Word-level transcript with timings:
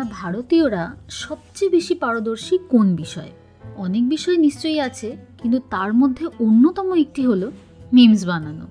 আমরা 0.00 0.16
ভারতীয়রা 0.22 0.84
সবচেয়ে 1.10 1.70
বেশি 1.70 1.94
পারদর্শী 1.94 2.58
কোন 2.68 2.96
বিষয়ে? 2.96 3.32
অনেক 3.76 4.08
বিষয় 4.08 4.36
নিশ্চয়ই 4.36 4.80
আছে, 4.80 5.16
কিন্তু 5.42 5.58
তার 5.70 5.94
মধ্যে 5.94 6.26
অন্যতম 6.26 6.88
একটি 6.94 7.26
হলো 7.26 7.50
মিমস 7.92 8.24
বানানো। 8.24 8.66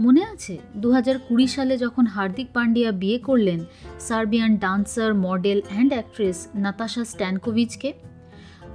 মনে 0.00 0.22
আছে 0.24 0.58
দু 0.76 0.88
কুড়ি 1.28 1.46
সালে 1.46 1.78
যখন 1.78 2.06
হার্দিক 2.06 2.48
পান্ডিয়া 2.54 2.90
বিয়ে 2.92 3.18
করলেন, 3.18 3.60
Serbian 4.00 4.56
dancer, 4.56 5.14
model 5.14 5.62
and 5.68 5.92
actress 5.92 6.48
Natasha 6.54 7.04
স্ট্যানকোভিচকে? 7.04 7.92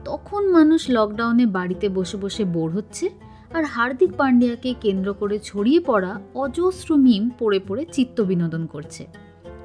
তখন 0.06 0.42
মানুষ 0.52 0.90
লকডাউনে 0.90 1.46
বাড়িতে 1.46 1.90
বসে 1.90 2.18
বসে 2.18 2.44
বোর 2.46 2.70
হচ্ছে 2.72 3.10
আর 3.54 3.64
হার্দিক 3.64 4.12
পান্ডিয়াকে 4.18 4.74
কেন্দ্র 4.82 5.14
করে 5.14 5.40
ছড়িয়ে 5.44 5.80
পড়া 5.80 6.12
অজস্র 6.36 6.90
মিম 6.96 7.24
পড়ে 7.40 7.60
পড়ে 7.68 7.86
চিত্ত 7.92 8.22
বিনোদন 8.22 8.66
করছে। 8.66 9.08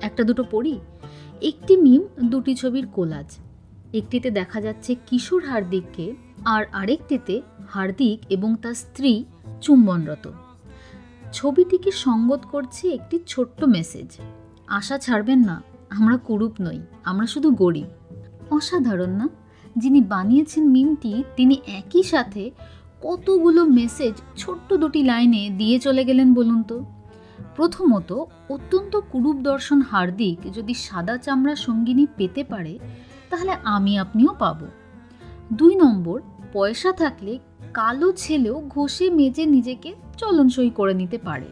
একটা 0.03 0.23
দুটো 0.25 0.45
পড়ি? 0.51 0.75
একটি 1.43 1.77
মিম, 1.77 2.03
দুটি 2.25 2.55
ছবির 2.55 2.87
কোলাজ। 2.87 3.39
একটিতে 3.93 4.31
দেখা 4.31 4.61
যাচ্ছে 4.61 4.97
কিশোর 5.07 5.45
হার্দিককে 5.45 6.15
আর 6.45 6.65
আরেকটিতে 6.73 7.43
হার্দিক 7.69 8.21
এবং 8.31 8.57
তার 8.63 8.75
স্ত্রী 8.75 9.25
চুম্বনরত। 9.61 10.31
ছবিটিকে 11.33 11.91
সঙ্গত 11.91 12.41
করছে 12.51 12.89
একটি 12.89 13.19
ছোট্ট 13.27 13.65
মেসেজ। 13.65 14.07
আশা 14.67 14.99
ছাড়বেন 14.99 15.45
না, 15.45 15.63
আমরা 15.91 16.17
কুরূপ 16.17 16.53
নই, 16.61 16.81
আমরা 17.05 17.27
শুধু 17.27 17.51
গরিব। 17.51 17.87
অসাধারণ 18.51 19.11
না? 19.11 19.29
যিনি 19.77 20.01
বানিয়েছেন 20.01 20.69
মিমটি, 20.69 21.25
তিনি 21.37 21.57
একই 21.67 22.03
সাথে 22.03 22.51
কতগুলো 23.03 23.65
মেসেজ 23.65 24.15
ছোট্ট 24.37 24.75
দুটি 24.75 25.03
লাইনে 25.03 25.51
দিয়ে 25.59 25.79
চলে 25.79 26.05
গেলেন 26.05 26.35
বলুন 26.35 26.63
তো? 26.63 26.85
প্রথমত, 27.57 28.25
অত্যন্ত 28.51 29.01
কুরূপ 29.13 29.37
দর্শন 29.37 29.83
হার্দিক 29.83 30.53
যদি 30.53 30.75
সাদা 30.75 31.17
চামড়া 31.17 31.57
সঙ্গিনী 31.57 32.07
পেতে 32.17 32.45
পারে, 32.45 32.79
তাহলে 33.31 33.57
আমি 33.65 33.99
আপনিও 33.99 34.35
পাবো। 34.39 34.67
দুই 35.53 35.75
নম্বর, 35.75 36.21
পয়সা 36.53 36.93
থাকলে 36.93 37.39
কালো 37.75 38.13
ছেলেও 38.13 38.63
ঘষে 38.69 39.11
মেজে 39.11 39.47
নিজেকে 39.47 39.95
চলনসই 40.17 40.71
করে 40.71 40.95
নিতে 40.95 41.19
পারে। 41.19 41.47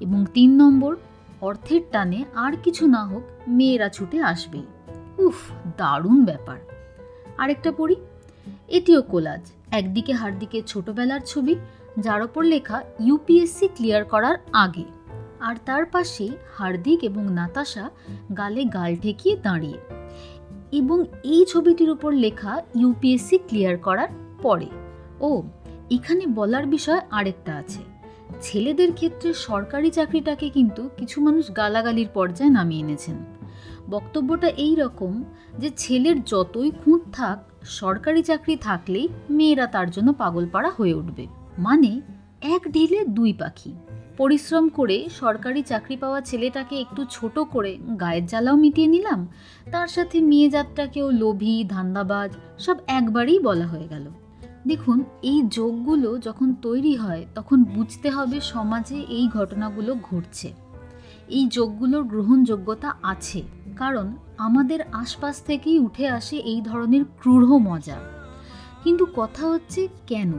এবং 0.00 0.26
তিন 0.34 0.62
নম্বর, 0.62 0.96
অর্থের 1.40 1.80
টানে 1.92 2.24
আর 2.34 2.52
কিছু 2.64 2.86
না 2.86 3.04
হোক 3.04 3.22
মেয়েরা 3.48 3.88
ছুটে 3.88 4.22
আসবেই। 4.22 4.64
উফ, 5.18 5.34
দারুণ 5.76 6.24
ব্যাপার। 6.24 6.58
আরেকটা 7.38 7.72
পড়ি, 7.72 7.96
এটিও 8.68 9.02
কোলাজ, 9.02 9.52
একদিকে 9.70 10.12
হার্দিকের 10.12 10.64
ছোটবেলার 10.64 11.20
ছবি, 11.20 11.54
যার 11.98 12.22
ওপর 12.22 12.44
লেখা 12.44 12.82
ইউপিএসসি 13.00 13.68
ক্লিয়ার 13.68 14.04
করার 14.04 14.36
আগে। 14.52 14.97
আর 15.40 15.56
তার 15.66 15.84
পাশে 15.86 16.28
হার্দিক 16.56 17.04
এবং 17.04 17.32
নাতাশা 17.32 17.90
গালে 18.36 18.64
গাল 18.64 18.96
ঠেকিয়ে 18.96 19.36
দাঁড়িয়ে। 19.36 19.78
এবং 20.72 21.04
এই 21.24 21.44
ছবিটির 21.44 21.90
উপর 21.90 22.12
লেখা 22.12 22.62
ইউপিএসসি 22.74 23.38
ক্লিয়ার 23.38 23.76
করার 23.78 24.08
পরে। 24.42 24.66
ও, 25.20 25.42
এখানে 25.90 26.26
বলার 26.26 26.66
বিষয় 26.66 27.00
আরেকটা 27.10 27.56
আছে। 27.56 27.78
ছেলেদের 28.40 28.92
ক্ষেত্রে 28.92 29.34
সরকারি 29.34 29.90
চাকরিটাকে 29.90 30.48
কিন্তু 30.48 30.90
কিছু 30.96 31.20
মানুষ 31.20 31.56
গালাগালির 31.56 32.08
পর্যায়ে 32.14 32.50
নামিয়ে 32.50 32.80
এনেছেন। 32.80 33.16
বক্তব্যটা 33.90 34.48
এই 34.48 34.74
রকম 34.74 35.24
যে 35.58 35.70
ছেলের 35.76 36.24
যতই 36.24 36.70
খুঁত 36.70 37.02
থাক, 37.12 37.38
সরকারি 37.64 38.22
চাকরি 38.22 38.56
থাকলেই 38.56 39.08
মেয়েরা 39.30 39.66
তার 39.66 39.90
জন্য 39.90 40.12
পাগলপাড়া 40.12 40.72
হয়ে 40.76 40.94
উঠবে। 40.94 41.26
মানে 41.58 42.00
এক 42.42 42.72
ঢিলে 42.72 43.04
দুই 43.04 43.32
পাখি। 43.32 43.74
পরিশ্রম 44.18 44.64
করে 44.68 44.96
সরকারি 45.20 45.60
চাকরি 45.62 45.96
পাওয়া 45.96 46.20
ছেলেটাকে 46.20 46.74
একটু 46.80 47.02
ছোট 47.10 47.38
করে 47.38 47.72
গায়ের 48.00 48.26
জ্বালাও 48.26 48.56
মিটিয়ে 48.56 48.88
নিলাম। 48.88 49.20
তার 49.72 49.88
সাথে 49.88 50.16
মেয়ে 50.20 50.48
যাত্রাকেও 50.50 51.10
লোভী, 51.10 51.64
ধান্দাবাজ, 51.64 52.30
সব 52.58 52.76
একবারেই 52.98 53.38
বলা 53.38 53.66
হয়ে 53.66 53.88
গেল। 53.88 54.06
দেখুন, 54.66 54.98
এই 55.22 55.42
যোগগুলো 55.48 56.18
যখন 56.18 56.48
তৈরি 56.62 56.94
হয়, 56.96 57.22
তখন 57.34 57.58
বুঝতে 57.64 58.08
হবে 58.10 58.36
সমাজে 58.40 58.98
এই 59.08 59.26
ঘটনাগুলো 59.28 59.92
ঘটছে। 60.02 60.48
এই 61.28 61.44
যোগগুলোর 61.46 62.04
গ্রহণযোগ্যতা 62.04 62.90
আছে, 63.02 63.40
কারণ 63.76 64.06
আমাদের 64.38 64.80
আশপাশ 64.92 65.34
থেকেই 65.42 65.78
উঠে 65.78 66.06
আসে 66.08 66.36
এই 66.52 66.60
ধরনের 66.60 67.02
ক্রূঢ় 67.20 67.58
মজা। 67.58 67.98
কিন্তু 68.84 69.04
কথা 69.16 69.44
হচ্ছে 69.48 69.80
কেন? 70.06 70.30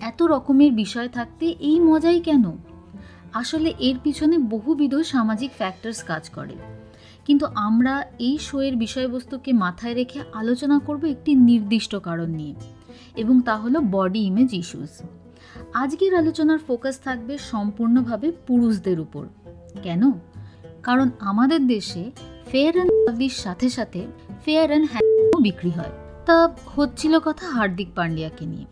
এত 0.00 0.18
রকমের 0.22 0.72
বিষয় 0.72 1.08
থাকতে 1.08 1.46
এই 1.60 1.76
মজাই 1.80 2.20
কেন? 2.20 2.44
আসলে 3.40 3.68
এর 3.78 3.96
পিছনে 4.02 4.36
বহুবিধ 4.38 4.94
সামাজিক 4.94 5.50
ফ্যাক্টরস 5.56 6.00
কাজ 6.02 6.24
করে। 6.30 6.54
কিন্তু 7.26 7.46
আমরা 7.54 7.94
এই 8.18 8.36
শোয়ের 8.38 8.74
বিষয়বস্তুকে 8.76 9.50
মাথায় 9.52 9.94
রেখে 9.94 10.18
আলোচনা 10.32 10.76
করব 10.78 11.02
একটি 11.04 11.34
নির্দিষ্ট 11.34 11.92
কারণ 11.96 12.30
নিয়ে, 12.30 12.54
এবং 13.16 13.34
তা 13.40 13.54
হলো 13.56 13.78
বডি 13.90 14.18
ইমেজ 14.18 14.52
ইস্যুস 14.52 14.94
আজকের 15.74 16.12
আলোচনার 16.14 16.60
ফোকাস 16.66 16.96
থাকবে 17.00 17.34
সম্পূর্ণভাবে 17.50 18.28
পুরুষদের 18.46 18.98
উপর। 19.00 19.24
কেন? 19.82 20.02
কারণ 20.82 21.08
আমাদের 21.20 21.60
দেশে 21.66 22.02
ফেয়ার 22.50 22.74
অ্যান্ড 22.74 22.92
লাভলির 23.06 23.36
সাথে 23.36 23.68
সাথে 23.70 24.00
ফেয়ার 24.44 24.68
অ্যান্ড 24.68 24.86
হ্যান্ডও 24.92 25.38
বিক্রি 25.38 25.70
হয়। 25.70 25.92
তা 26.26 26.36
হচ্ছিল 26.66 27.12
কথা 27.18 27.44
হার্দিক 27.50 27.88
পান্ডিয়াকে 27.94 28.44
নিয়ে। 28.46 28.66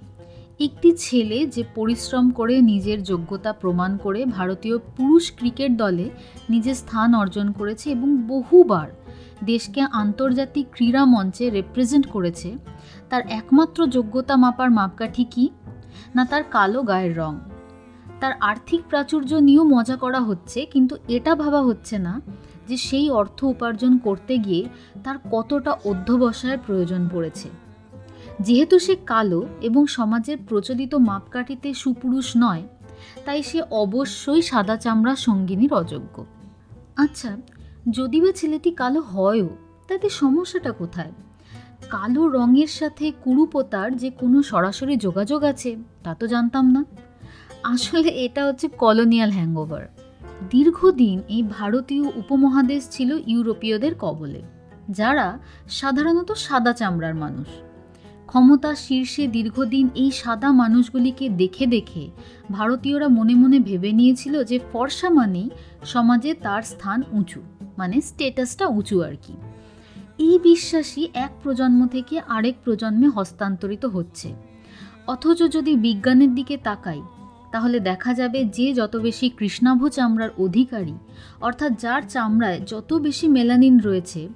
একটি 0.61 0.93
ছেলে 0.93 1.47
যে 1.47 1.65
পরিশ্রম 1.75 2.31
করে 2.31 2.61
নিজের 2.61 3.03
যোগ্যতা 3.03 3.53
প্রমাণ 3.53 3.97
করে 3.97 4.27
ভারতীয় 4.27 4.79
পুরুষ 4.79 5.33
ক্রিকেট 5.37 5.73
দলে 5.77 6.11
নিজের 6.51 6.75
স্থান 6.75 7.15
অর্জন 7.15 7.53
করেছে 7.53 7.91
এবং 7.91 8.27
বহুবার 8.29 8.89
দেশকে 9.45 9.81
আন্তর্জাতিক 9.81 10.67
ক্রীড়া 10.73 11.05
মঞ্চে 11.05 11.51
রেপ্রেজেন্ট 11.51 12.07
করেছে, 12.11 12.57
তার 13.09 13.23
একমাত্র 13.29 13.87
যোগ্যতা 13.87 14.37
মাপার 14.37 14.71
মাপকাঠি 14.71 15.25
কি? 15.25 15.51
না 16.15 16.25
তার 16.25 16.43
কালো 16.51 16.83
গায়ের 16.83 17.17
রং? 17.17 17.39
তার 18.21 18.33
আর্থিক 18.41 18.81
প্রাচুর্য 18.89 19.35
নিয়েও 19.35 19.65
মজা 19.65 19.97
করা 19.97 20.21
হচ্ছে, 20.21 20.67
কিন্তু 20.67 20.97
এটা 21.09 21.35
ভাবা 21.35 21.63
হচ্ছে 21.63 21.99
না 21.99 22.21
যে 22.69 22.77
সেই 22.77 23.11
অর্থ 23.11 23.45
উপার্জন 23.45 23.99
করতে 23.99 24.39
গিয়ে 24.39 24.69
তার 25.05 25.17
কতটা 25.31 25.73
অধ্যবসায়ের 25.85 26.59
প্রয়োজন 26.67 27.09
পড়েছে। 27.09 27.64
যেহেতু 28.41 28.79
সে 28.79 28.97
কালো 28.97 29.47
এবং 29.61 29.87
সমাজের 29.87 30.39
প্রচলিত 30.49 30.95
মাপকাঠিতে 30.95 31.75
সুপুরুষ 31.75 32.33
নয়, 32.37 32.63
তাই 33.25 33.43
সে 33.43 33.63
অবশ্যই 33.71 34.43
সাদা 34.43 34.77
চামড়া 34.77 35.17
সঙ্গিনীর 35.17 35.73
অযোগ্য। 35.73 36.27
আচ্ছা 36.97 37.37
যদি 37.91 38.21
বা 38.21 38.33
ছেলেটি 38.33 38.71
কালো 38.71 39.01
হয়ও, 39.01 39.49
তাতে 39.89 40.09
সমস্যাটা 40.09 40.73
কোথায়? 40.73 41.13
কালো 41.91 42.29
রঙের 42.29 42.67
সাথে 42.67 43.13
কুরুপতার 43.25 43.97
যে 43.97 44.11
কোনো 44.11 44.43
সরাসরি 44.43 44.97
যোগাযোগ 44.97 45.45
আছে, 45.45 45.77
তা 46.03 46.15
তো 46.15 46.27
জানতাম 46.27 46.71
না। 46.71 46.85
আসলে 47.63 48.09
এটা 48.09 48.47
হচ্ছে 48.47 48.69
কলোনিয়াল 48.69 49.31
হ্যাংওভার। 49.31 49.89
দীর্ঘদিন 50.51 51.23
এই 51.29 51.43
ভারতীয় 51.43 52.11
উপমহাদেশ 52.15 52.89
ছিল 52.91 53.19
ইউরোপীয়দের 53.27 53.95
কবলে, 53.95 54.43
যারা 54.91 55.39
সাধারণত 55.69 56.33
সাদা 56.33 56.73
চামড়ার 56.73 57.15
মানুষ। 57.15 57.47
ক্ষমতা 58.35 58.75
শীর্ষে 58.75 59.27
দীর্ঘদিন 59.27 59.91
এই 59.95 60.11
সাদা 60.11 60.53
মানুষগুলিকে 60.53 61.29
দেখে 61.29 61.67
দেখে 61.67 62.11
ভারতীয়রা 62.51 63.09
মনে 63.09 63.35
মনে 63.35 63.59
ভেবে 63.59 63.93
নিয়েছিল 63.93 64.45
যে 64.45 64.61
ফর্সা 64.73 65.11
মানেই 65.11 65.51
সমাজে 65.85 66.35
তার 66.35 66.63
স্থান 66.63 67.03
উঁচু 67.13 67.41
মানে 67.79 68.01
স্টেটাসটা 68.01 68.67
উঁচু 68.67 69.03
আর 69.03 69.17
কি। 69.23 69.33
এই 70.19 70.39
বিশ্বাসই 70.39 71.09
এক 71.15 71.33
প্রজন্ম 71.43 71.87
থেকে 71.87 72.21
আরেক 72.29 72.55
প্রজন্মে 72.65 73.09
হস্তান্তরিত 73.09 73.85
হচ্ছে। 73.85 74.29
অথচ 75.07 75.43
যদি 75.53 75.77
বিজ্ঞানের 75.77 76.35
দিকে 76.35 76.57
তাকাই, 76.57 77.03
তাহলে 77.53 77.81
দেখা 77.81 78.15
যাবে 78.15 78.45
যে 78.45 78.75
যত 78.75 78.97
বেশি 78.97 79.29
কৃষ্ণাভ 79.29 79.89
চামড়ার 79.89 80.31
অধিকারী, 80.39 80.95
অর্থাৎ 81.41 81.79
যার 81.79 82.03
চামড়ায় 82.09 82.61
যত 82.67 82.95
বেশি 82.95 83.29
মেলানিন 83.29 83.81
রয়েছে 83.81 84.29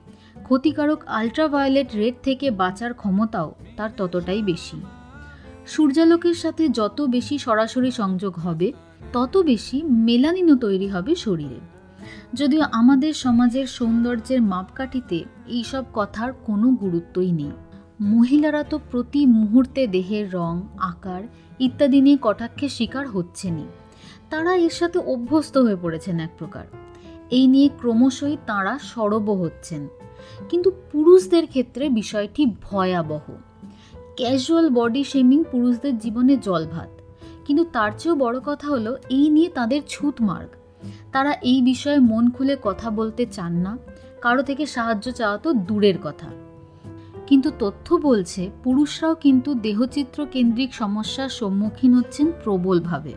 ক্ষতিকারক 0.49 1.05
আলট্রাভায়োলেট 1.07 1.95
রেড 1.95 2.15
থেকে 2.23 2.51
বাঁচার 2.51 2.95
ক্ষমতাও 2.95 3.55
তার 3.77 3.91
ততটাই 3.97 4.43
বেশি। 4.43 4.81
সূর্যালোকের 5.67 6.35
সাথে 6.35 6.69
যত 6.69 7.01
বেশি 7.01 7.39
সরাসরি 7.39 7.91
সংযোগ 7.91 8.39
হবে, 8.39 8.73
তত 9.13 9.37
বেশি 9.37 9.83
মেলানিনও 9.83 10.57
তৈরি 10.57 10.89
হবে 10.89 11.15
শরীরে। 11.15 11.61
যদিও 12.35 12.63
আমাদের 12.73 13.13
সমাজের 13.15 13.67
সৌন্দর্যের 13.67 14.43
মাপকাঠিতে 14.43 15.25
এইসব 15.47 15.85
কথার 15.95 16.33
কোনো 16.33 16.69
গুরুত্বই 16.71 17.33
নেই। 17.33 17.51
মহিলারা 18.01 18.63
তো 18.63 18.81
প্রতি 18.91 19.27
মুহূর্তে 19.27 19.87
দেহের 19.87 20.33
রং, 20.35 20.63
আকার 20.79 21.23
ইত্যাদি 21.59 22.01
নিয়ে 22.01 22.19
কটাক্ষের 22.23 22.69
শিকার 22.69 23.09
হচ্ছেনই। 23.09 23.69
তারা 24.31 24.57
এর 24.57 24.71
সাথে 24.71 24.99
অভ্যস্ত 24.99 25.59
হয়ে 25.59 25.77
পড়েছেন 25.83 26.21
এক 26.21 26.31
প্রকার। 26.39 26.65
এই 27.31 27.47
নিয়ে 27.47 27.69
ক্রমশই 27.79 28.37
তাঁরা 28.47 28.79
সরব 28.83 29.31
হচ্ছেন। 29.31 29.89
কিন্তু 30.49 30.71
পুরুষদের 30.93 31.47
ক্ষেত্রে 31.47 31.89
বিষয়টি 31.89 32.47
ভয়াবহ। 32.47 33.33
ক্যাজুয়াল 34.17 34.71
বডি 34.71 35.05
শেমিং 35.05 35.45
পুরুষদের 35.51 35.99
জীবনে 35.99 36.37
জলভাত। 36.37 36.89
কিন্তু 37.47 37.65
তার 37.65 37.93
চেয়েও 37.99 38.17
বড় 38.17 38.41
কথা 38.45 38.69
হলো, 38.69 38.97
এই 39.09 39.29
নিয়ে 39.31 39.49
তাদের 39.49 39.83
ছুত 39.89 40.15
মার্গ। 40.21 40.49
তারা 41.13 41.33
এই 41.33 41.63
বিষয়ে 41.63 41.99
মন 41.99 42.31
খুলে 42.31 42.57
কথা 42.63 42.91
বলতে 42.91 43.27
চান 43.27 43.53
না, 43.53 43.79
কারও 44.21 44.43
থেকে 44.43 44.67
সাহায্য 44.67 45.13
চাওয়া 45.13 45.39
তো 45.39 45.53
দূরের 45.53 45.95
কথা। 46.05 46.27
কিন্তু 47.27 47.51
তথ্য 47.59 47.95
বলছে, 47.95 48.51
পুরুষরাও 48.65 49.15
কিন্তু 49.15 49.55
দেহচিত্র 49.55 50.27
কেন্দ্রিক 50.27 50.75
সমস্যার 50.75 51.29
সম্মুখীন 51.29 51.95
হচ্ছেন 51.95 52.33
প্রবলভাবে। 52.45 53.13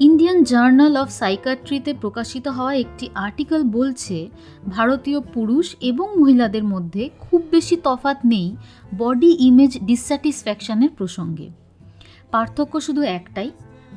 ইন্ডিয়ান 0.00 0.42
জার্নাল 0.42 0.96
অফ 0.96 1.08
সাইকাট্রিতে 1.10 1.94
প্রকাশিত 1.94 2.48
হওয়া 2.48 2.74
একটি 2.74 3.08
আর্টিকেল 3.14 3.62
বলছে, 3.62 4.28
ভারতীয় 4.68 5.20
পুরুষ 5.20 5.76
এবং 5.80 6.20
মহিলাদের 6.20 6.64
মধ্যে 6.64 7.10
খুব 7.20 7.42
বেশি 7.50 7.76
তফাত 7.76 8.18
নেই 8.24 8.56
বডি 8.98 9.36
ইমেজ 9.40 9.78
ডিসস্যাটিসফ্যাকশনের 9.78 10.90
প্রসঙ্গে। 10.90 11.50
পার্থক্য 12.30 12.80
শুধু 12.80 13.02
একটাই, 13.02 13.50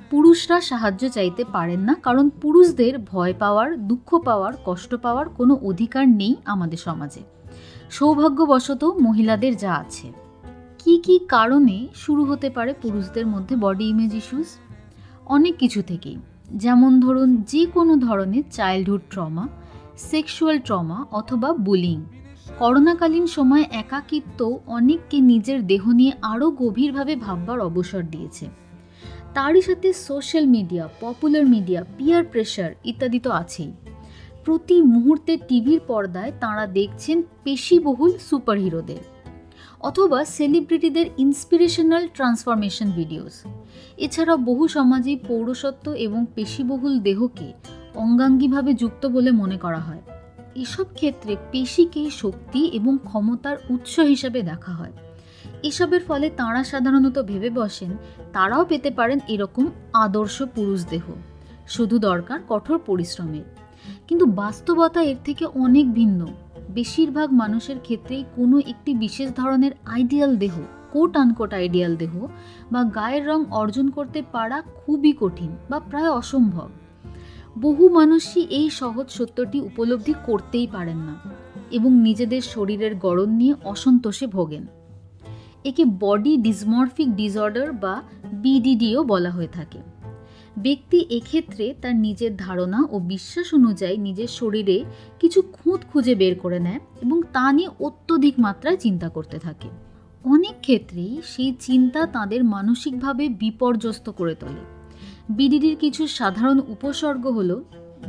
পুরুষরা 0.10 0.62
সাহায্য 0.62 1.10
চাইতে 1.10 1.44
পারেন 1.44 1.80
না, 1.80 1.94
কারণ 1.94 2.30
পুরুষদের 2.30 3.00
ভয় 3.00 3.34
পাওয়ার, 3.40 3.88
দুঃখ 3.88 4.10
পাওয়ার, 4.26 4.54
কষ্ট 4.66 4.96
পাওয়ার 4.96 5.30
কোনো 5.30 5.54
অধিকার 5.62 6.10
নেই 6.10 6.36
আমাদের 6.46 6.78
সমাজে। 6.78 7.22
সৌভাগ্যবশত 7.90 8.84
মহিলাদের 9.02 9.58
যা 9.58 9.76
আছে। 9.76 10.08
কি 10.80 10.98
কি 10.98 11.20
কারণে 11.28 11.88
শুরু 11.96 12.26
হতে 12.26 12.50
পারে 12.50 12.74
পুরুষদের 12.82 13.28
মধ্যে 13.28 13.56
বডি 13.56 13.86
ইমেজ 13.90 14.14
ইস্যুস 14.14 14.50
অনেক 15.30 15.58
কিছু 15.58 15.82
থেকেই। 15.82 16.18
যেমন 16.54 17.00
ধরুন 17.00 17.44
যে 17.48 17.66
কোনো 17.66 17.96
ধরনের 17.96 18.44
চাইল্ডহুড 18.52 19.02
ট্রমা 19.10 19.48
সেক্সুয়াল 19.98 20.60
ট্রমা 20.60 21.06
অথবা 21.12 21.54
বুলিং 21.54 22.04
করোনাকালীন 22.60 23.28
সময় 23.28 23.66
একাকিত্ব 23.72 24.60
অনেককে 24.68 25.20
নিজের 25.20 25.68
দেহ 25.68 25.92
নিয়ে 25.92 26.12
আরও 26.22 26.52
গভীরভাবে 26.52 27.16
ভাববার 27.16 27.60
অবসর 27.60 28.04
দিয়েছে। 28.04 28.46
তারই 29.34 29.62
সাথে 29.62 29.94
social 29.94 30.46
media 30.46 30.90
popular 31.02 31.46
media 31.46 31.86
peer 31.98 32.24
pressure 32.24 32.72
ইত্যাদি 32.84 33.20
তো 33.20 33.32
আছেই। 33.32 33.72
প্রতি 34.46 34.82
মুহূর্তে 34.82 35.38
টিভির 35.48 35.80
পর্দায় 35.88 36.32
তাঁরা 36.40 36.68
দেখছেন 36.68 37.22
পেশিবহুল 37.44 38.12
সুপারহিরোদের 38.30 39.19
অথবা 39.80 40.26
সেলিব্রিটিদের 40.26 41.06
ইন্সপিরেশনাল 41.18 42.08
ট্রান্সফরমেশন 42.14 42.92
ভিডিওস 42.92 43.44
এছাড়া 43.98 44.36
বহু 44.36 44.68
সমাজেই 44.68 45.16
পৌরসত্ব 45.16 45.92
এবং 45.92 46.26
পেশিবহুল 46.36 47.00
দেহকে 47.00 47.54
অঙ্গাঙ্গিভাবে 47.96 48.74
যুক্ত 48.74 49.06
বলে 49.06 49.32
মনে 49.32 49.58
করা 49.58 49.80
হয়। 49.80 50.02
এসব 50.56 50.86
ক্ষেত্রে 50.94 51.36
পেশিকে 51.52 52.10
শক্তি 52.10 52.66
এবং 52.66 52.98
ক্ষমতার 53.04 53.58
উৎস 53.70 54.00
হিসাবে 54.00 54.42
দেখা 54.42 54.72
হয়। 54.72 54.92
এসবের 55.64 56.02
ফলে 56.02 56.30
তাঁরা 56.30 56.64
সাধারণত 56.64 57.20
ভেবে 57.20 57.50
বসেন, 57.50 57.98
তারাও 58.34 58.66
পেতে 58.66 58.92
পারেন 58.92 59.20
এরকম 59.28 59.68
আদর্শ 59.94 60.44
পুরুষ 60.44 60.86
দেহ। 60.90 61.02
শুধু 61.68 62.00
দরকার 62.00 62.40
কঠোর 62.50 62.80
পরিশ্রমের। 62.86 63.44
কিন্তু 64.08 64.26
বাস্তবতা 64.26 65.02
এর 65.02 65.16
থেকে 65.26 65.46
অনেক 65.46 65.94
ভিন্ন। 65.94 66.28
বেশিরভাগ 66.70 67.32
মানুষের 67.32 67.80
ক্ষেত্রেই 67.80 68.24
কোনো 68.36 68.60
একটি 68.60 68.94
বিশেষ 68.94 69.30
ধরনের 69.36 69.72
আইডিয়াল 69.86 70.36
দেহ 70.36 70.56
কোট 70.92 71.18
আনকোট 71.18 71.54
আইডিয়াল 71.54 71.96
দেহ, 71.96 72.14
বা 72.72 72.84
গায়ের 72.84 73.28
রং 73.28 73.46
অর্জন 73.52 73.90
করতে 73.90 74.22
পারা 74.32 74.62
খুবই 74.62 75.14
কঠিন 75.20 75.52
বা 75.70 75.80
প্রায় 75.80 76.10
অসম্ভব। 76.10 76.70
বহু 77.58 77.90
মানুষই 77.90 78.42
এই 78.42 78.70
সহজ 78.70 79.10
সত্যটি 79.10 79.62
উপলব্ধি 79.62 80.14
করতেই 80.26 80.68
পারেন 80.68 80.98
না 80.98 81.16
এবং 81.72 81.92
নিজেদের 81.92 82.42
শরীরের 82.42 82.96
গড়ন 82.96 83.30
নিয়ে 83.30 83.54
অসন্তোষে 83.64 84.28
ভোগেন। 84.28 84.66
একে 85.66 85.84
বডি 85.86 86.38
ডিসমরফিক 86.38 87.16
ডিসঅর্ডার 87.16 87.72
বা 87.74 88.02
বিডিডিও 88.34 89.04
বলা 89.04 89.30
হয়ে 89.30 89.48
থাকে। 89.48 89.80
ব্যক্তি 90.62 91.00
এক্ষেত্রে 91.10 91.76
তার 91.82 91.96
নিজের 91.96 92.38
ধারণা 92.38 92.80
ও 92.92 93.00
বিশ্বাস 93.00 93.54
অনুযায়ী 93.54 93.98
নিজের 93.98 94.28
শরীরে 94.28 94.84
কিছু 95.20 95.42
খুঁত 95.42 95.80
খুঁজে 95.94 96.16
বের 96.16 96.40
করে 96.40 96.60
নেয় 96.60 96.80
এবং 97.02 97.22
তা 97.34 97.52
নিয়ে 97.52 97.70
অত্যধিক 97.80 98.36
মাত্রায় 98.38 98.78
চিন্তা 98.78 99.10
করতে 99.10 99.40
থাকে। 99.40 99.70
অনেক 100.26 100.56
ক্ষেত্রেই 100.62 101.22
সেই 101.26 101.56
চিন্তা 101.60 102.06
তাদের 102.06 102.44
মানসিকভাবে 102.44 103.30
বিপর্যস্ত 103.30 104.10
করে 104.10 104.36
তোলে। 104.36 104.64
বিডিডির 105.30 105.76
কিছু 105.76 106.08
সাধারণ 106.08 106.60
উপসর্গ 106.68 107.28
হলো, 107.28 107.64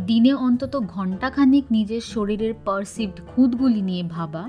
দিনে 0.07 0.33
অন্তত 0.33 0.77
ঘণ্টাখানিক 0.89 1.65
নিজের 1.71 2.01
শরীরের 2.01 2.55
পারসিভড 2.65 3.21
খুঁতগুলি 3.27 3.83
নিয়ে 3.83 4.03
ভাবা, 4.03 4.49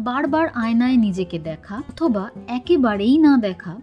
বারবার 0.00 0.48
আয়নায় 0.48 0.96
নিজেকে 0.96 1.38
দেখা 1.38 1.76
অথবা 1.88 2.30
একেবারেই 2.48 3.18
না 3.18 3.36
দেখা, 3.36 3.74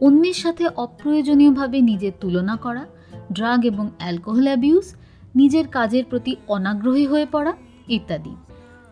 অন্যের 0.00 0.34
সাথে 0.34 0.64
অপ্রয়োজনীয়ভাবে 0.76 1.80
নিজের 1.80 2.12
তুলনা 2.20 2.56
করা 2.56 2.86
ড্রাগ 3.32 3.64
এবং 3.64 3.90
অ্যালকোহল 3.98 4.44
অ্যাবিউজ, 4.44 4.94
নিজের 5.36 5.68
কাজের 5.68 6.04
প্রতি 6.10 6.36
অনাগ্রহী 6.48 7.06
হয়ে 7.06 7.26
পড়া 7.32 7.52
ইত্যাদি। 7.88 8.36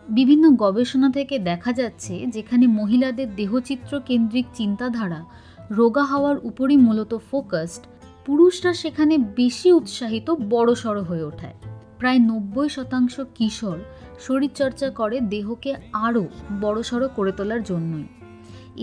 বিভিন্ন 0.09 0.55
গবেষণা 0.55 1.11
থেকে 1.11 1.39
দেখা 1.39 1.73
যাচ্ছে 1.73 2.25
যেখানে 2.27 2.67
মহিলাদের 2.67 3.35
দেহচিত্র 3.35 4.01
কেন্দ্রিক 4.05 4.45
চিন্তাধারা, 4.53 5.23
রোগা 5.71 6.03
হওয়ার 6.03 6.37
উপরই 6.43 6.77
মূলত 6.77 7.17
ফোকাসড, 7.31 7.83
পুরুষরা 8.25 8.73
সেখানে 8.73 9.17
বেশি 9.17 9.71
উৎসাহিত 9.71 10.31
বড়সড় 10.49 11.01
হয়ে 11.01 11.23
ওঠায়। 11.23 11.53
প্রায় 11.97 12.19
নব্বই 12.19 12.69
শতাংশ 12.69 13.19
কিশোর 13.35 13.77
শরীরচর্চা 14.19 14.89
করে 14.89 15.21
দেহকে 15.21 15.75
আরও 15.93 16.27
বড়সড় 16.61 17.07
করে 17.07 17.31
তোলার 17.31 17.63
জন্যই। 17.63 18.03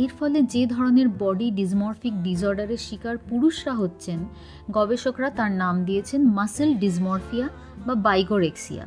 এর 0.02 0.10
ফলে 0.18 0.38
যে 0.54 0.62
ধরনের 0.66 1.08
বডি 1.22 1.48
ডিসমরফিক 1.50 2.14
ডিসঅর্ডারের 2.22 2.80
শিকার 2.86 3.16
পুরুষরা 3.28 3.74
হচ্ছেন, 3.74 4.18
গবেষকরা 4.76 5.28
তার 5.30 5.52
নাম 5.62 5.74
দিয়েছেন 5.84 6.20
মাসেল 6.38 6.70
ডিসমরফিয়া 6.82 7.46
বা 7.86 7.94
বাইগোরেক্সিয়া 8.06 8.84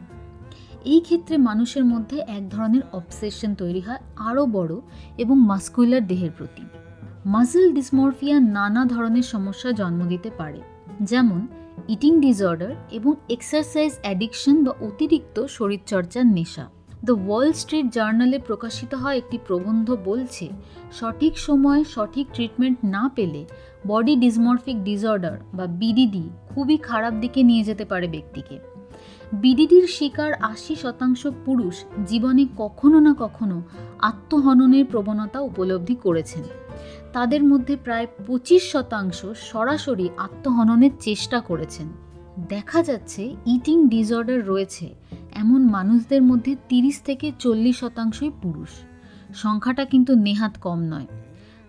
এই 0.85 0.99
ক্ষেত্রে 0.99 1.35
মানুষের 1.37 1.85
মধ্যে 1.85 2.17
এক 2.37 2.43
ধরনের 2.49 2.83
অবসেশন 2.93 3.51
তৈরি 3.61 3.81
হয় 3.81 4.01
আরও 4.29 4.43
বড় 4.57 4.73
এবং 5.17 5.35
মাস্কুলার 5.51 6.03
দেহের 6.07 6.31
প্রতি। 6.37 6.63
মাসেল 7.25 7.65
ডিসমরফিয়া 7.73 8.37
নানা 8.57 8.81
ধরনের 8.85 9.25
সমস্যা 9.33 9.69
জন্ম 9.71 9.99
দিতে 10.07 10.29
পারে, 10.39 10.61
যেমন 11.01 11.41
ইটিং 11.87 12.13
ডিসঅর্ডার 12.25 12.71
এবং 12.91 13.11
এক্সারসাইজ 13.29 13.91
অ্যাডিকশন 14.01 14.55
বা 14.65 14.73
অতিরিক্ত 14.87 15.35
শরীরচর্চার 15.57 16.25
নেশা। 16.37 16.65
দ্য 17.03 17.11
ওয়াল 17.11 17.53
স্ট্রিট 17.53 17.85
জার্নালে 17.93 18.39
প্রকাশিত 18.39 18.93
হয় 18.93 19.17
একটি 19.17 19.37
প্রবন্ধ 19.47 19.97
বলছে, 20.05 20.49
সঠিক 20.91 21.39
সময়ে 21.39 21.83
সঠিক 21.83 22.27
ট্রিটমেন্ট 22.33 22.77
না 22.85 23.11
পেলে 23.15 23.45
বডি 23.87 24.15
ডিসমরফিক 24.15 24.83
ডিসঅর্ডার 24.83 25.37
বা 25.53 25.65
বিডিডি 25.67 26.29
খুবই 26.55 26.77
খারাপ 26.77 27.13
দিকে 27.13 27.43
নিয়ে 27.43 27.63
যেতে 27.63 27.85
পারে 27.85 28.07
ব্যক্তিকে। 28.07 28.59
বিডিডির 29.33 29.87
শিকার 29.87 30.33
আশি 30.33 30.75
শতাংশ 30.75 31.27
পুরুষ 31.45 31.83
জীবনে 32.05 32.47
কখনো 32.57 32.99
না 32.99 33.15
কখনো 33.19 33.61
আত্মহননের 33.99 34.85
প্রবণতা 34.85 35.39
উপলব্ধি 35.39 35.95
করেছেন। 35.95 36.43
তাদের 37.13 37.43
মধ্যে 37.43 37.77
প্রায় 37.77 38.07
পঁচিশ 38.27 38.71
শতাংশ 38.71 39.25
সরাসরি 39.25 40.09
আত্মহননের 40.17 40.91
চেষ্টা 40.99 41.39
করেছেন। 41.39 42.08
দেখা 42.47 42.83
যাচ্ছে 42.83 43.35
ইটিং 43.45 43.89
ডিসঅর্ডার 43.89 44.47
রয়েছে। 44.47 44.95
এমন 45.31 45.69
মানুষদের 45.69 46.21
মধ্যে 46.21 46.55
তিরিশ 46.69 47.01
থেকে 47.01 47.31
চল্লিশ 47.39 47.79
শতাংশই 47.79 48.31
পুরুষ। 48.41 48.69
সংখ্যাটা 49.35 49.85
কিন্তু 49.85 50.15
নেহাত 50.15 50.57
কম 50.57 50.79
নয়। 50.79 51.05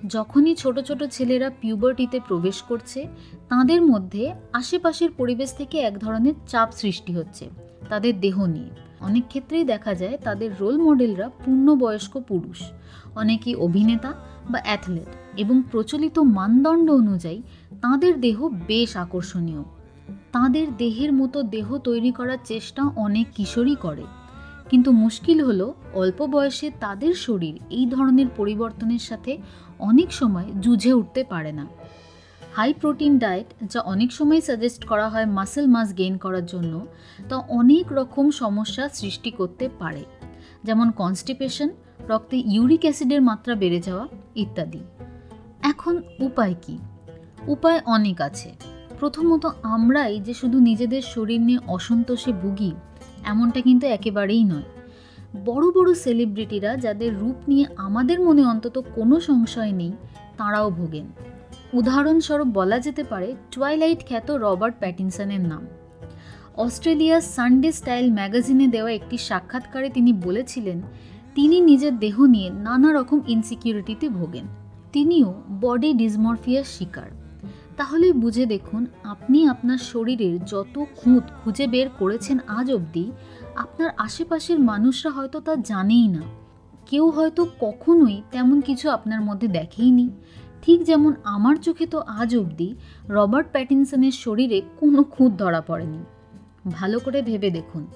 যখনই 0.06 0.54
ছোট 0.54 0.80
ছোট 0.80 1.04
ছেলেরা 1.04 1.50
পিউবার্টিতে 1.60 2.20
প্রবেশ 2.28 2.62
করছে, 2.62 3.08
তাদের 3.48 3.82
মধ্যে 3.82 4.34
আশেপাশের 4.52 5.10
পরিবেশ 5.10 5.54
থেকে 5.54 5.78
এক 5.78 5.98
ধরনের 5.98 6.34
চাপ 6.48 6.70
সৃষ্টি 6.70 7.12
হচ্ছে, 7.12 7.50
তাদের 7.88 8.20
দেহ 8.20 8.46
নিয়ে। 8.46 8.70
অনেক 9.00 9.26
ক্ষেত্রেই 9.26 9.64
দেখা 9.64 9.94
যায় 9.94 10.18
তাদের 10.24 10.50
রোল 10.60 10.78
মডেলরা 10.78 11.28
পূর্ণবয়স্ক 11.28 12.20
পুরুষ। 12.28 12.70
অনেকেই 13.16 13.54
অভিনেতা 13.54 14.12
বা 14.50 14.60
অ্যাথলেট 14.62 15.40
এবং 15.40 15.62
প্রচলিত 15.70 16.18
মানদণ্ড 16.18 16.90
অনুযায়ী 16.90 17.42
তাদের 17.82 18.20
দেহ 18.20 18.48
বেশ 18.66 18.96
আকর্ষণীয়। 18.96 19.79
তাদের 20.32 20.76
দেহের 20.76 21.12
মতো 21.12 21.42
দেহ 21.42 21.78
তৈরি 21.78 22.10
করার 22.10 22.38
চেষ্টা 22.44 22.82
অনেক 22.82 23.26
কিশোরই 23.34 23.74
করে। 23.74 24.04
কিন্তু 24.70 24.92
মুশকিল 24.92 25.44
হলো, 25.44 25.74
অল্প 25.94 26.26
বয়সে 26.26 26.70
তাদের 26.80 27.14
শরীর 27.14 27.60
এই 27.70 27.86
ধরনের 27.86 28.26
পরিবর্তনের 28.36 28.98
সাথে 28.98 29.38
অনেক 29.78 30.12
সময় 30.12 30.44
জুঝে 30.60 30.92
উঠতে 30.92 31.24
পারে 31.24 31.52
না। 31.52 31.66
হাই 32.56 32.74
প্রোটিন 32.74 33.18
ডায়েট 33.18 33.46
যা 33.64 33.80
অনেক 33.80 34.12
সময় 34.12 34.40
সাজেস্ট 34.40 34.84
করা 34.84 35.08
হয় 35.08 35.26
মাসেল 35.26 35.66
মাস 35.66 35.98
গেইন 35.98 36.16
করার 36.16 36.46
জন্য, 36.46 36.86
তা 37.28 37.36
অনেক 37.36 37.92
রকম 37.92 38.30
সমস্যা 38.30 38.88
সৃষ্টি 38.88 39.30
করতে 39.30 39.68
পারে। 39.78 40.04
যেমন 40.64 40.90
কনস্টিপেশন 40.90 41.68
রক্তে 42.08 42.42
ইউরিক 42.46 42.80
অ্যাসিডের 42.80 43.22
মাত্রা 43.22 43.54
বেড়ে 43.54 43.80
যাওয়া 43.80 44.08
ইত্যাদি। 44.36 44.80
এখন 45.62 46.02
উপায় 46.20 46.54
কি? 46.62 46.78
উপায় 47.46 47.80
অনেক 47.84 48.20
আছে। 48.20 48.79
প্রথমত 49.00 49.46
আমরাই 49.62 50.20
যে 50.20 50.34
শুধু 50.34 50.58
নিজেদের 50.60 51.02
শরীর 51.02 51.40
নিয়ে 51.40 51.58
অসন্তোষে 51.68 52.32
ভুগি, 52.32 52.72
এমনটা 53.24 53.60
কিন্তু 53.60 53.86
একেবারেই 53.86 54.44
নয়। 54.44 54.68
বড় 55.44 55.70
বড় 55.70 55.94
সেলিব্রিটিরা 55.94 56.76
যাদের 56.76 57.18
রূপ 57.18 57.36
নিয়ে 57.48 57.66
আমাদের 57.76 58.20
মনে 58.20 58.44
অন্তত 58.44 58.82
কোনো 58.94 59.20
সংশয় 59.20 59.72
নেই, 59.72 59.92
তাঁরাও 60.36 60.70
ভোগেন। 60.70 61.06
উদাহরণস্বরূপ 61.72 62.48
বলা 62.48 62.78
যেতে 62.78 63.04
পারে 63.04 63.34
টুয়াইলাইট 63.50 64.00
খ্যাত 64.08 64.30
রবার্ট 64.30 64.74
প্যাটিনসনের 64.78 65.40
নাম। 65.40 65.66
অস্ট্রেলিয়ার 66.56 67.20
সানডে 67.20 67.72
স্টাইল 67.72 68.12
ম্যাগাজিনে 68.12 68.66
দেওয়া 68.66 68.92
একটি 68.92 69.18
সাক্ষাৎকারে 69.18 69.88
তিনি 69.90 70.12
বলেছিলেন, 70.12 70.82
তিনি 71.34 71.60
নিজের 71.60 71.98
দেহ 71.98 72.26
নিয়ে 72.26 72.50
নানা 72.50 72.92
রকম 72.92 73.20
ইনসিকিউরিটিতে 73.26 74.08
ভোগেন। 74.08 74.44
তিনিও 74.92 75.42
বডি 75.60 75.92
ডিসমরফিয়ার 75.92 76.64
শিকার। 76.64 77.19
তাহলে 77.80 78.12
বুঝে 78.12 78.46
দেখুন, 78.46 78.86
আপনি 79.04 79.48
আপনার 79.48 79.78
শরীরের 79.78 80.44
যত 80.44 80.84
খুঁত 80.96 81.22
খুঁজে 81.44 81.66
বের 81.66 81.88
করেছেন 81.98 82.38
আজ 82.48 82.72
অবধি, 82.72 83.12
আপনার 83.56 83.90
আশেপাশের 83.96 84.60
মানুষরা 84.60 85.10
হয়তো 85.10 85.40
তা 85.40 85.56
জানেই 85.56 86.08
না। 86.08 86.22
কেউ 86.86 87.10
হয়তো 87.10 87.46
কখনোই 87.60 88.22
তেমন 88.30 88.60
কিছু 88.60 88.90
আপনার 88.90 89.20
মধ্যে 89.20 89.48
দেখেইনি। 89.48 90.10
ঠিক 90.62 90.84
যেমন 90.84 91.12
আমার 91.24 91.56
চোখে 91.56 91.86
তো 91.86 91.98
আজ 91.98 92.36
অবধি 92.36 92.74
রবার্ট 93.08 93.48
প্যাটিনসনের 93.52 94.10
শরীরে 94.10 94.62
কোনো 94.80 95.02
খুঁত 95.02 95.32
ধরা 95.32 95.60
পড়েনি। 95.60 95.98
ভালো 96.72 96.98
করে 96.98 97.22
ভেবে 97.22 97.50
দেখুন, 97.50 97.86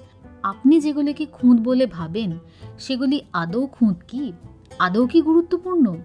আপনি 0.43 0.79
যেগুলিকে 0.79 1.25
খুঁত 1.25 1.57
বলে 1.63 1.85
ভাবেন, 1.85 2.31
সেগুলি 2.79 3.21
আদৌ 3.33 3.67
খুঁত 3.67 3.95
কি? 4.07 4.33
আদৌ 4.79 5.07
কি 5.07 5.21
গুরুত্বপূর্ণ? 5.21 5.97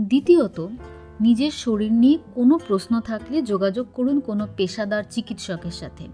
দ্বিতীয়ত 0.00 0.68
নিজের 1.20 1.50
শরীর 1.50 1.92
নিয়ে 1.92 2.18
কোনো 2.34 2.58
প্রশ্ন 2.68 3.00
থাকলে 3.00 3.42
যোগাযোগ 3.42 3.86
করুন 3.94 4.20
কোনো 4.20 4.48
পেশাদার 4.56 5.04
চিকিৎসকের 5.10 5.70
সাথে। 5.70 6.08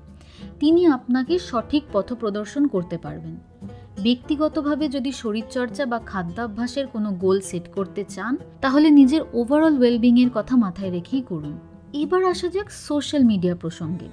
তিনি 0.61 0.87
আপনাকে 0.87 1.39
সঠিক 1.39 1.83
পথ 1.93 2.13
প্রদর্শন 2.13 2.67
করতে 2.67 2.99
পারবেন। 2.99 3.37
ব্যক্তিগতভাবে 4.03 4.89
যদি 4.89 5.13
শরীরচর্চা 5.13 5.87
বা 5.87 5.99
খাদ্যাভ্যাসের 5.99 6.87
কোনো 6.87 7.11
গোল 7.11 7.41
সেট 7.41 7.69
করতে 7.75 8.05
চান, 8.09 8.37
তাহলে 8.61 8.91
নিজের 8.91 9.21
ওভারঅল 9.33 9.79
ওয়েলবিংয়ের 9.79 10.31
কথা 10.35 10.57
মাথায় 10.57 10.91
রেখেই 10.91 11.21
করুন। 11.21 11.59
এবার 11.93 12.25
আসা 12.25 12.49
যাক 12.49 12.71
সোশ্যাল 12.71 13.25
মিডিয়া 13.25 13.55
প্রসঙ্গে। 13.55 14.09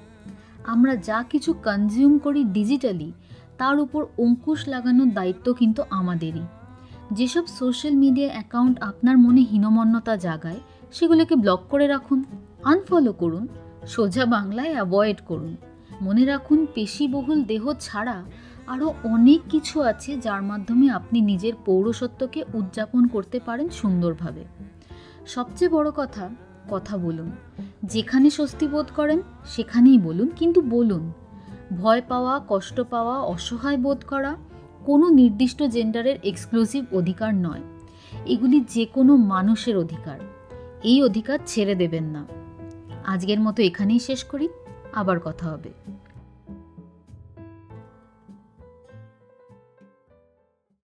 আমরা 0.64 0.96
যা 0.96 1.24
কিছু 1.30 1.52
কনজিউম 1.52 2.18
করি 2.18 2.44
ডিজিটালি 2.44 3.12
তার 3.58 3.80
উপর 3.80 4.06
অঙ্কুশ 4.18 4.68
লাগানোর 4.68 5.10
দায়িত্ব 5.10 5.52
কিন্তু 5.52 5.82
আমাদেরই। 5.90 6.42
যেসব 7.12 7.46
সোশ্যাল 7.46 7.92
মিডিয়া 7.92 8.28
অ্যাকাউন্ট 8.32 8.82
আপনার 8.82 9.18
মনে 9.18 9.40
হীনমন্যতা 9.40 10.16
জাগায় 10.16 10.60
সেগুলোকে 10.94 11.36
ব্লক 11.36 11.60
করে 11.70 11.86
রাখুন 11.86 12.24
আনফলো 12.64 13.12
করুন, 13.12 13.48
সোজা 13.86 14.26
বাংলায় 14.26 14.72
অ্যাভয়েড 14.72 15.16
করুন। 15.26 15.56
মনে 16.02 16.24
রাখুন, 16.24 16.66
পেশিবহুল 16.74 17.42
দেহ 17.42 17.72
ছাড়া 17.80 18.24
আরও 18.66 18.94
অনেক 19.04 19.40
কিছু 19.50 19.82
আছে 19.82 20.18
যার 20.18 20.42
মাধ্যমে 20.42 20.90
আপনি 20.90 21.20
নিজের 21.20 21.52
পৌরসত্বকে 21.64 22.44
উদযাপন 22.54 23.06
করতে 23.06 23.40
পারেন 23.46 23.68
সুন্দরভাবে। 23.68 24.44
সবচেয়ে 25.26 25.68
বড় 25.68 25.90
কথা 25.96 26.30
কথা 26.70 26.96
বলুন। 26.96 27.30
যেখানে 27.84 28.30
স্বস্তি 28.30 28.66
বোধ 28.68 28.86
করেন, 28.96 29.20
সেখানেই 29.46 29.98
বলুন, 29.98 30.28
কিন্তু 30.36 30.60
বলুন। 30.60 31.12
ভয় 31.76 32.02
পাওয়া, 32.08 32.40
কষ্ট 32.48 32.80
পাওয়া, 32.80 33.20
অসহায় 33.20 33.76
বোধ 33.76 34.04
করা 34.04 34.36
কোনো 34.84 35.08
নির্দিষ্ট 35.08 35.62
জেন্ডারের 35.62 36.16
এক্সক্লুসিভ 36.22 36.84
অধিকার 36.92 37.34
নয়। 37.34 37.60
এগুলি 38.26 38.60
যে 38.60 38.84
কোনো 38.84 39.16
মানুষের 39.16 39.76
অধিকার। 39.76 40.20
এই 40.84 41.02
অধিকার 41.02 41.38
ছেড়ে 41.46 41.74
দেবেন 41.74 42.04
না। 42.04 42.26
আজকের 43.04 43.40
মতো 43.40 43.62
এখানেই 43.62 43.98
শেষ 43.98 44.24
করি। 44.24 44.48
আবার 44.92 45.20
কথা 45.20 45.50
হবে। 45.50 45.72